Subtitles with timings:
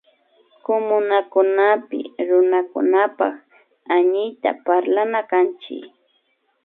[0.63, 3.33] Kumunakunapik Runakunapak
[3.89, 5.85] Hañiyta parlana kanchik